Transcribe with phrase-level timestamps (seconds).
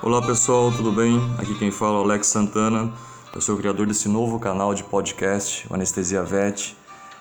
[0.00, 1.18] Olá pessoal, tudo bem?
[1.38, 2.92] Aqui quem fala é o Alex Santana.
[3.34, 6.76] Eu sou o criador desse novo canal de podcast, o Anestesia Vet.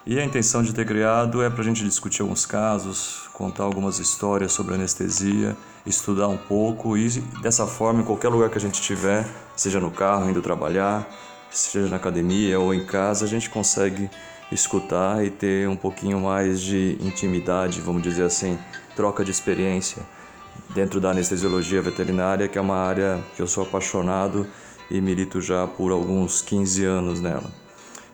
[0.06, 3.98] E a intenção de ter criado é para a gente discutir alguns casos, contar algumas
[3.98, 5.58] histórias sobre anestesia,
[5.88, 7.10] estudar um pouco e
[7.42, 11.10] dessa forma, em qualquer lugar que a gente estiver, seja no carro, indo trabalhar,
[11.50, 14.08] seja na academia ou em casa, a gente consegue
[14.52, 18.56] escutar e ter um pouquinho mais de intimidade, vamos dizer assim,
[18.96, 20.06] troca de experiência
[20.74, 24.48] dentro da anestesiologia veterinária, que é uma área que eu sou apaixonado
[24.90, 27.52] e milito já por alguns 15 anos nela.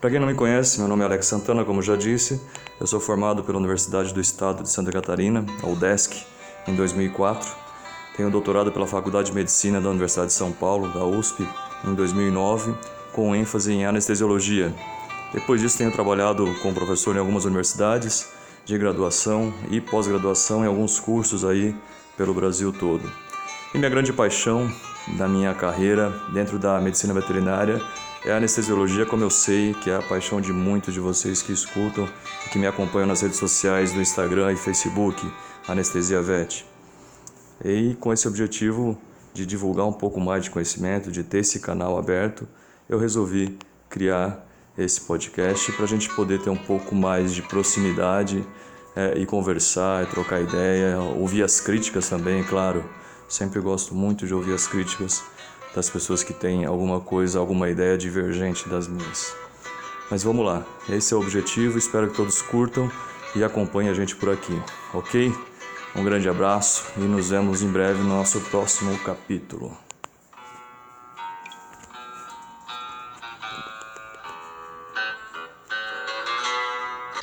[0.01, 2.41] Para quem não me conhece, meu nome é Alex Santana, como já disse.
[2.79, 6.25] Eu sou formado pela Universidade do Estado de Santa Catarina, a UDESC,
[6.67, 7.49] em 2004.
[8.17, 11.47] Tenho doutorado pela Faculdade de Medicina da Universidade de São Paulo, da USP,
[11.85, 12.75] em 2009,
[13.13, 14.73] com ênfase em anestesiologia.
[15.33, 18.27] Depois disso, tenho trabalhado como professor em algumas universidades
[18.65, 21.75] de graduação e pós-graduação em alguns cursos aí
[22.17, 23.09] pelo Brasil todo.
[23.73, 24.71] E minha grande paixão
[25.17, 27.81] da minha carreira dentro da medicina veterinária
[28.25, 31.51] é a anestesiologia, como eu sei que é a paixão de muitos de vocês que
[31.51, 32.07] escutam
[32.45, 35.29] e que me acompanham nas redes sociais do Instagram e Facebook,
[35.67, 36.65] Anestesia Vet.
[37.63, 38.97] E com esse objetivo
[39.33, 42.47] de divulgar um pouco mais de conhecimento, de ter esse canal aberto,
[42.87, 43.57] eu resolvi
[43.89, 48.45] criar esse podcast para a gente poder ter um pouco mais de proximidade
[48.95, 52.83] é, e conversar, e trocar ideia, ouvir as críticas também, claro.
[53.27, 55.23] Sempre gosto muito de ouvir as críticas
[55.75, 59.35] das pessoas que têm alguma coisa, alguma ideia divergente das minhas.
[60.11, 62.91] Mas vamos lá, esse é o objetivo, espero que todos curtam
[63.35, 64.61] e acompanhem a gente por aqui,
[64.93, 65.33] ok?
[65.95, 69.75] Um grande abraço e nos vemos em breve no nosso próximo capítulo.